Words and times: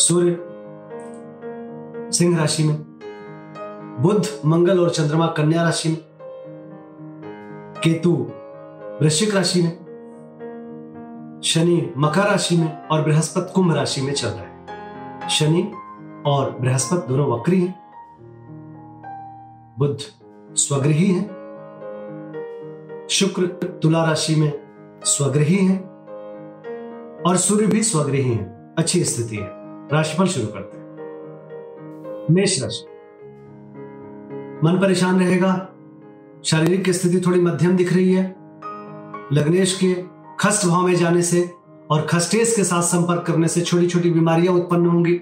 सूर्य, 0.00 0.36
सिंह 2.12 2.38
राशि 2.38 2.64
में, 2.64 2.76
बुध, 4.00 4.26
मंगल 4.46 4.80
और 4.80 4.90
चंद्रमा 4.90 5.26
कन्या 5.26 5.62
राशि 5.62 5.88
में, 5.88 5.98
केतु, 7.84 8.12
वृश्चिक 9.02 9.34
राशि 9.34 9.62
में, 9.62 9.76
शनि 11.44 11.92
मकर 11.96 12.20
राशि 12.20 12.56
में 12.56 12.88
और 12.88 13.02
बृहस्पति 13.02 13.52
कुंभ 13.52 13.74
राशि 13.74 14.00
में 14.00 14.12
चल 14.12 14.28
रहा 14.28 14.40
है। 14.40 14.66
शनि 15.28 15.72
और 16.26 16.56
बृहस्पति 16.60 17.08
दोनों 17.08 17.26
वक्री 17.26 17.60
हैं। 17.60 17.80
बुध 19.78 19.98
स्वगृही 20.52 21.14
है। 21.14 21.22
शुक्र 23.08 23.46
तुला 23.82 24.04
राशि 24.04 24.34
में 24.34 24.52
स्वगृही 25.04 25.66
है 25.66 25.78
और 27.26 27.36
सूर्य 27.36 27.66
भी 27.66 27.82
स्वगृही 27.82 28.32
है। 28.32 28.74
अच्छी 28.78 29.04
स्थिति 29.04 29.36
है। 29.36 29.59
राशिफल 29.92 30.26
शुरू 30.26 30.46
करते 30.46 30.78
हैं। 30.78 32.26
मेष 32.30 32.62
राशि 32.62 32.84
मन 34.64 34.78
परेशान 34.80 35.20
रहेगा। 35.20 35.68
शारीरिक 36.44 36.90
स्थिति 36.90 37.20
थोड़ी 37.26 37.40
मध्यम 37.40 37.76
दिख 37.76 37.92
रही 37.92 38.12
है। 38.14 38.36
लग्नेश 39.32 39.78
के 39.84 39.94
खस्ट 40.40 40.66
भाव 40.66 40.86
में 40.86 40.94
जाने 40.94 41.22
से 41.22 41.50
और 41.90 42.06
खस्टेस 42.06 42.56
के 42.56 42.64
साथ 42.64 42.82
संपर्क 42.82 43.24
करने 43.26 43.48
से 43.48 43.60
छोटी 43.60 43.86
छोटी 43.86 44.10
बीमारियाँ 44.10 44.54
उत्पन्न 44.54 44.86
होंगी। 44.86 45.18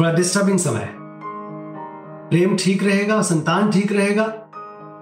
थोड़ा 0.00 0.12
डिस्टर्बिंग 0.12 0.58
समय 0.58 0.94
प्रेम 2.30 2.56
ठीक 2.56 2.82
रहेगा, 2.82 3.22
संतान 3.22 3.70
ठीक 3.70 3.92
रहेगा। 3.92 4.24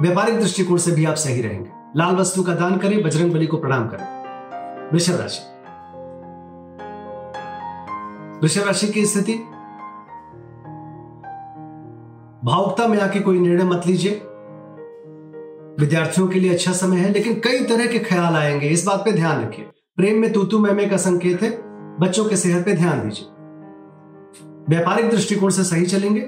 व्यापारिक 0.00 0.40
दृष्टिकोण 0.40 0.76
से 0.76 0.92
भी 0.92 1.04
आप 1.04 1.14
सही 1.14 1.42
रहेंगे। 1.42 1.70
लाल 1.96 2.16
वस्तु 2.16 2.42
का 2.42 2.54
दान 2.54 2.76
करें 2.76 3.02
बजरंग 3.02 3.32
बली 3.32 3.46
को 3.46 3.56
प्रणाम 3.56 3.88
करें। 3.88 4.90
वृषभ 4.92 5.20
राशि। 5.20 5.55
वृषभ 8.42 8.66
राशि 8.66 8.86
की 8.86 9.06
स्थिति? 9.06 9.32
भावुकता 12.44 12.88
में 12.88 13.00
आके 13.00 13.20
कोई 13.20 13.38
निर्णय 13.38 13.64
मत 13.64 13.82
लीजिए। 13.86 14.22
विद्यार्थियों 15.80 16.28
के 16.28 16.40
लिए 16.40 16.52
अच्छा 16.52 16.72
समय 16.72 16.96
है, 16.96 17.12
लेकिन 17.12 17.34
कई 17.34 17.64
तरह 17.64 17.86
के 17.86 17.98
ख्याल 17.98 18.34
आएँगे। 18.34 18.66
इस 18.66 18.86
बात 18.86 19.00
पे 19.00 19.12
ध्यान 19.12 19.42
रखिए। 19.42 19.64
प्रेम 19.96 20.20
में 20.20 20.32
तूतू 20.32 20.58
मैमे 20.58 20.86
का 20.86 20.96
संकेत 20.96 21.42
है। 21.42 21.50
बच्चों 21.98 22.24
के 22.24 22.36
सेहत 22.36 22.64
पे 22.64 22.74
ध्यान 22.74 23.02
दीजिए। 23.02 23.28
व्यापारिक 24.68 25.10
दृष्टिकोण 25.10 25.50
से 25.50 25.64
सही 25.64 25.86
चलेंगे 25.86 26.20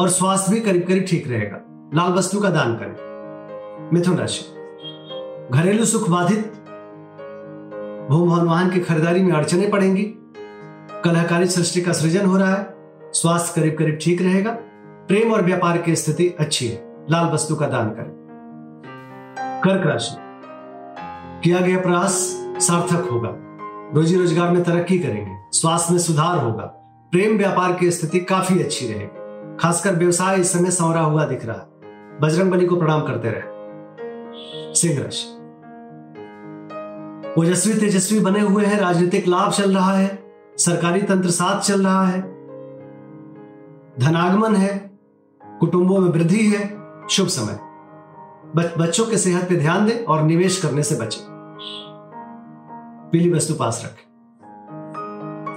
और 0.00 0.08
स्वास्थ्य 0.08 0.54
भी 0.54 0.60
करीब 0.60 0.82
करीब 0.88 1.04
ठीक 1.08 1.30
रहेगा। 1.30 1.90
लाल 1.94 2.12
वस्तु 2.12 2.40
का 2.40 2.50
दान 2.50 2.74
करें। 2.74 3.10
मिथुन 3.94 4.16
राशि। 4.16 4.44
घरेलू 5.58 5.84
सुख 5.84 6.10
बाधित। 6.10 6.52
भूम 8.10 8.44
वाहन 8.44 8.70
की 8.70 8.80
खरीदारी 8.80 9.22
में 9.22 9.32
अड़चने 9.32 9.68
पड़ेंगी। 9.68 10.16
कलाकारी 11.04 11.46
सृष्टि 11.46 11.80
का 11.80 11.92
सृजन 11.92 12.26
हो 12.26 12.36
रहा 12.36 12.54
है। 12.54 12.74
स्वास्थ्य 13.12 13.60
करीब 13.60 13.78
करीब 13.78 13.98
ठीक 14.02 14.22
रहेगा। 14.22 14.50
प्रेम 15.08 15.32
और 15.32 15.42
व्यापार 15.42 15.78
की 15.78 15.96
स्थिति 15.96 16.36
अच्छी 16.40 16.68
है। 16.68 17.06
लाल 17.10 17.26
वस्तु 17.26 17.56
का 17.56 17.66
दान 17.66 17.90
करें। 17.90 18.10
कर्क 19.64 19.86
राशि। 19.86 20.16
किया 21.44 21.60
गया 21.60 21.80
प्रयास 21.80 22.12
सार्थक 22.58 23.08
होगा। 23.10 23.30
रोजी 23.94 24.16
रोज़गार 24.16 24.50
में 24.50 24.62
तरक्की 24.62 24.98
करेंगे। 24.98 25.32
स्वास्थ्य 25.52 25.92
में 25.92 26.00
सुधार 26.00 26.38
होगा। 26.38 26.64
प्रेम 27.12 27.38
व्यापार 27.38 27.72
की 27.72 27.90
स्थिति 27.90 28.20
काफ़ी 28.20 28.62
अच्छी 28.62 28.86
रहेगी। 28.86 29.56
खासकर 29.56 29.94
व्यवसाय 29.94 30.40
इस 30.40 30.52
समय 30.52 30.70
संवरा 30.70 31.00
हुआ 31.00 31.24
दिख 31.24 31.46
रहा 31.46 31.56
है। 31.56 32.18
बजरंग 32.20 32.50
बली 32.50 32.66
को 32.66 32.76
प्रणाम 32.76 33.00
करते 33.00 33.30
रहे। 33.30 34.74
सिंह 34.74 35.02
राशि। 35.02 35.36
ओजस्वी 37.40 37.74
तेजस्वी 37.74 38.20
बने 38.20 38.40
हुए 38.40 38.64
हैं। 38.64 38.80
राजनीतिक 38.80 39.28
लाभ 39.28 39.52
चल 39.52 39.74
रहा 39.74 39.92
है। 39.92 40.29
सरकारी 40.60 41.02
तंत्र 41.02 41.30
साथ 41.30 41.60
चल 41.60 41.84
रहा 41.84 42.06
है। 42.06 42.20
धनागमन 44.00 44.54
है 44.54 44.98
कुटुंबों 45.60 45.98
में 45.98 46.10
वृद्धि 46.10 46.46
है 46.46 46.78
शुभ 47.08 47.26
समय। 47.26 47.58
बच, 48.56 48.78
बच्चों 48.78 49.06
के 49.06 49.18
सेहत 49.18 49.48
पे 49.48 49.56
ध्यान 49.56 49.86
दें 49.86 50.04
और 50.04 50.22
निवेश 50.22 50.62
करने 50.62 50.82
से 50.82 50.94
बचें। 50.94 51.24
पीली 53.12 53.32
वस्तु 53.32 53.54
पास 53.54 53.82
रखें। 53.84 54.10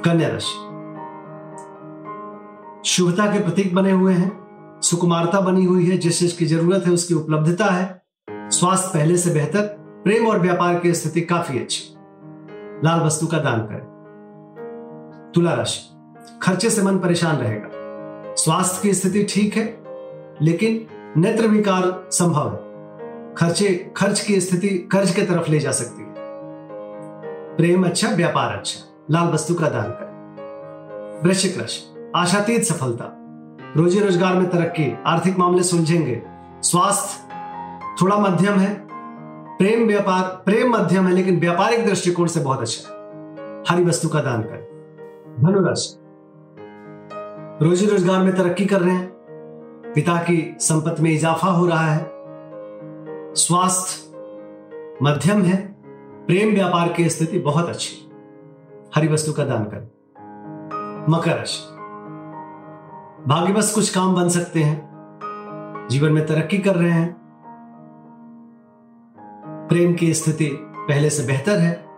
कन्या 0.06 0.28
राशि। 0.28 0.59
शुभता 2.90 3.25
के 3.25 3.40
प्रतीक 3.40 3.75
बने 3.75 3.92
हुए 3.92 4.13
हैं। 4.13 4.44
सुकुमारता 4.84 5.42
बनी 5.42 5.66
हुई 5.66 5.90
है 5.90 5.97
जिस 5.97 6.19
चीज़ 6.19 6.38
की 6.38 6.46
ज़रूरत 6.46 6.84
है 6.86 6.94
उसकी 6.94 7.13
उपलब्धता 7.13 7.66
है। 7.66 8.03
स्वास्थ्य 8.30 8.92
पहले 8.94 9.18
से 9.18 9.34
बेहतर 9.34 9.62
प्रेम 10.03 10.28
और 10.28 10.40
व्यापार 10.40 10.80
की 10.80 10.94
स्थिति 10.94 11.22
काफ़ी 11.22 11.59
अच्छी। 11.59 11.96
लाल 12.84 13.00
वस्तु 13.00 13.28
का 13.28 13.38
दान 13.38 13.59
करें। 13.59 13.93
तुला 15.36 15.54
राशि 15.54 16.40
खर्चे 16.42 16.70
से 16.70 16.82
मन 16.82 16.98
परेशान 16.98 17.36
रहेगा। 17.36 17.70
स्वास्थ्य 18.36 18.80
की 18.82 18.94
स्थिति 18.94 19.24
ठीक 19.24 19.56
है, 19.58 19.64
लेकिन 20.42 20.86
नेत्र 21.18 21.48
विकार 21.48 22.08
संभव 22.12 22.50
है। 22.50 23.36
खर्चे, 23.36 23.94
खर्च 23.98 24.20
की 24.20 24.42
स्थिति 24.42 24.70
कर्ज 24.92 25.16
के 25.16 25.22
तरफ़ 25.22 25.50
ले 25.52 25.60
जा 25.60 25.72
सकती 25.72 26.02
है। 26.02 26.14
प्रेम 27.58 27.86
अच्छा 27.86 28.10
व्यापार 28.10 28.56
अच्छा 28.56 29.06
लाल 29.12 29.28
वस्तु 29.28 29.56
का 29.56 29.70
दान 29.70 29.90
करें। 29.90 31.22
वृश्चिक 31.24 31.58
राशि, 31.58 32.12
आशातीत 32.16 32.64
सफलता। 32.64 33.06
रोजी 33.78 34.00
रोज़गार 34.00 34.36
में 34.36 34.50
तरक्की, 34.50 34.98
आर्थिक 35.06 35.38
मामले 35.38 35.64
सुलझेंगे। 35.64 36.22
स्वास्थ्य 36.64 37.34
थोड़ा 38.02 38.18
मध्यम 38.18 38.60
है। 38.60 38.74
प्रेम 39.58 39.88
व्यापार, 39.88 40.22
प्रेम 40.46 40.74
मध्यम 40.74 41.08
है, 41.08 41.14
लेकिन 41.14 41.40
व्यापारिक 41.40 41.86
दृष्टिकोण 41.86 42.28
से 42.28 42.40
बहुत 42.40 42.62
अच्छा 42.62 42.90
है। 42.90 43.64
हरी 43.70 43.84
वस्तु 43.84 44.10
का 44.10 44.22
दान 44.22 44.42
करें। 44.42 44.73
धनुराशि 45.40 46.00
रोजी 47.66 47.86
रोज़गार 47.86 48.24
में 48.24 48.36
तरक्की 48.36 48.66
कर 48.66 48.82
रहे 48.82 48.96
हैं। 48.96 49.14
पिता 49.96 50.18
की 50.18 50.56
संपत्ति 50.60 51.04
में 51.04 51.12
इजाफा 51.12 51.48
हो 51.48 51.66
रहा 51.66 51.88
है। 51.88 52.12
स्वास्थ्य 53.36 54.18
मध्यम 55.04 55.42
है। 55.42 55.76
प्रेम 56.28 56.54
व्यापार 56.54 56.94
की 56.94 57.10
स्थिति 57.10 57.40
बहुत 57.40 57.70
अच्छी। 57.70 58.12
हरी 58.96 59.08
वस्तु 59.08 59.34
का 59.34 59.44
दान 59.44 59.64
करें। 59.64 59.86
मकर 61.10 61.38
राशि। 61.38 61.74
भाग्यवश 63.30 63.72
कुछ 63.76 63.96
काम 63.96 64.16
बन 64.16 64.30
सकते 64.30 64.64
हैं। 64.64 65.88
जीवन 65.92 66.12
में 66.12 66.26
तरक्की 66.26 66.58
कर 66.58 66.76
रहे 66.76 66.92
हैं। 66.92 67.18
प्रेम 69.70 69.94
की 69.94 70.14
स्थिति 70.14 70.50
पहले 70.62 71.10
से 71.10 71.28
बेहतर 71.28 71.58
है। 71.58 71.93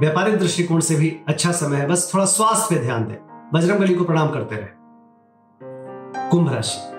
व्यापारिक 0.00 0.38
दृष्टिकोण 0.38 0.80
से 0.80 0.96
भी 0.96 1.20
अच्छा 1.28 1.52
समय 1.52 1.76
है। 1.76 1.88
बस 1.88 2.10
थोड़ा 2.14 2.24
स्वास्थ्य 2.24 2.74
पे 2.74 2.80
ध्यान 2.80 3.06
दें। 3.06 3.50
बजरंग 3.54 3.80
बली 3.80 3.94
को 3.94 4.04
प्रणाम 4.04 4.30
करते 4.30 4.56
रहे। 4.56 4.68
कुंभ 6.30 6.52
राशि। 6.52 6.98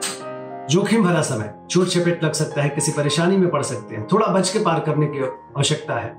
जोखिम 0.73 1.03
भरा 1.03 1.21
समय। 1.21 1.53
चोट 1.69 1.87
चपेट 1.87 2.23
लग 2.23 2.33
सकता 2.33 2.61
है, 2.61 2.69
किसी 2.69 2.91
परेशानी 2.91 3.37
में 3.37 3.49
पड़ 3.49 3.61
सकते 3.61 3.95
हैं। 3.95 4.07
थोड़ा 4.11 4.27
बच 4.27 4.49
के 4.49 4.59
पार 4.59 4.79
करने 4.79 5.05
की 5.05 5.19
आवश्यकता 5.23 5.93
है। 5.93 6.15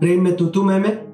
प्रेम 0.00 0.24
में 0.24 0.36
तूतू 0.36 0.62
में 0.62 0.78
में। 0.78 1.08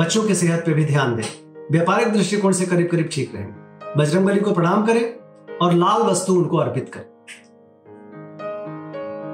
बच्चों 0.00 0.22
की 0.22 0.34
सेहत 0.34 0.62
पे 0.66 0.72
भी 0.72 0.84
ध्यान 0.84 1.16
दें। 1.16 1.52
व्यापारिक 1.72 2.12
दृष्टिकोण 2.12 2.52
से 2.52 2.66
करीब 2.66 2.88
करीब 2.92 3.08
ठीक 3.12 3.34
रहेंगे 3.34 3.62
बजरंग 3.98 4.26
बली 4.26 4.40
को 4.40 4.52
प्रणाम 4.52 4.86
करें 4.86 5.14
और 5.56 5.72
लाल 5.72 6.02
वस्तु 6.02 6.34
उनको 6.34 6.56
अर्पित 6.56 6.90
करें। 6.94 7.12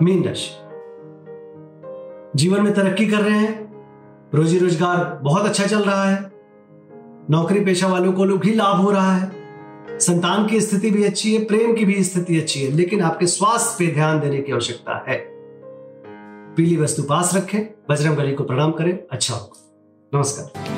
मीन 0.03 0.25
राशि। 0.25 0.51
जीवन 2.37 2.63
में 2.63 2.75
तरक्की 2.75 3.07
कर 3.07 3.17
रहे 3.17 3.39
हैं। 3.39 3.68
रोजी 4.35 4.59
रोज़गार 4.59 5.19
बहुत 5.23 5.47
अच्छा 5.47 5.67
चल 5.67 5.83
रहा 5.83 6.05
है। 6.05 6.33
नौकरी 7.31 7.61
पेशा 7.61 7.87
वालों 7.87 8.13
को 8.13 8.25
भी 8.25 8.55
लाभ 8.55 8.77
हो 8.77 8.91
रहा 8.91 9.17
है। 9.17 9.31
संतान 9.99 10.47
की 10.47 10.61
स्थिति 10.61 10.91
भी 10.91 11.05
अच्छी 11.05 11.35
है, 11.35 11.45
प्रेम 11.45 11.75
की 11.75 11.85
भी 11.85 12.05
स्थिति 12.05 12.41
अच्छी 12.41 12.63
है, 12.63 12.73
लेकिन 12.73 13.01
आपके 13.01 13.27
स्वास्थ्य 13.27 13.77
पे 13.79 13.95
ध्यान 13.95 14.21
देने 14.21 14.39
की 14.39 14.53
आवश्यकता 14.53 15.05
है। 15.09 15.19
पीली 16.55 16.77
वस्तु 16.77 17.03
पास 17.03 17.35
रखें 17.35 17.61
बजरंग 17.91 18.17
बली 18.17 18.33
को 18.33 18.45
प्रणाम 18.45 18.73
करें 18.73 18.99
अच्छा 19.11 19.35
होगा। 19.35 20.19
नमस्कार। 20.19 20.78